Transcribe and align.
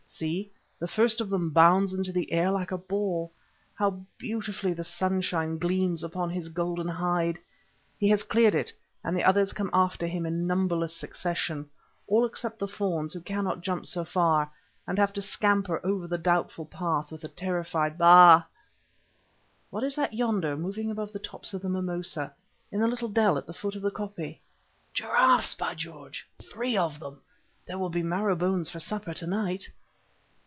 See, 0.21 0.51
the 0.77 0.87
first 0.87 1.19
of 1.19 1.31
them 1.31 1.49
bounds 1.49 1.95
into 1.95 2.11
the 2.11 2.31
air 2.31 2.51
like 2.51 2.71
a 2.71 2.77
ball. 2.77 3.31
How 3.73 4.05
beautifully 4.19 4.71
the 4.71 4.83
sunshine 4.83 5.57
gleams 5.57 6.03
upon 6.03 6.29
his 6.29 6.49
golden 6.49 6.87
hide! 6.87 7.39
He 7.97 8.07
has 8.09 8.21
cleared 8.21 8.53
it, 8.53 8.71
and 9.03 9.17
the 9.17 9.23
others 9.23 9.51
come 9.51 9.71
after 9.73 10.05
him 10.05 10.27
in 10.27 10.45
numberless 10.45 10.95
succession, 10.95 11.67
all 12.05 12.23
except 12.23 12.59
the 12.59 12.67
fawns, 12.67 13.13
who 13.13 13.21
cannot 13.21 13.61
jump 13.63 13.87
so 13.87 14.03
far, 14.05 14.51
and 14.85 14.99
have 14.99 15.11
to 15.13 15.23
scamper 15.23 15.83
over 15.83 16.05
the 16.05 16.19
doubtful 16.19 16.67
path 16.67 17.11
with 17.11 17.23
a 17.23 17.27
terrified 17.29 17.97
bah. 17.97 18.43
What 19.71 19.83
is 19.83 19.95
that 19.95 20.13
yonder, 20.13 20.55
moving 20.55 20.91
above 20.91 21.13
the 21.13 21.17
tops 21.19 21.51
of 21.55 21.63
the 21.63 21.69
mimosa, 21.69 22.31
in 22.71 22.79
the 22.79 22.87
little 22.87 23.09
dell 23.09 23.39
at 23.39 23.47
the 23.47 23.53
foot 23.55 23.75
of 23.75 23.81
the 23.81 23.89
koppie? 23.89 24.39
Giraffes, 24.93 25.55
by 25.55 25.73
George! 25.73 26.29
three 26.39 26.77
of 26.77 26.99
them; 26.99 27.21
there 27.65 27.79
will 27.79 27.89
be 27.89 28.03
marrow 28.03 28.35
bones 28.35 28.69
for 28.69 28.79
supper 28.79 29.15
to 29.15 29.25
night. 29.25 29.67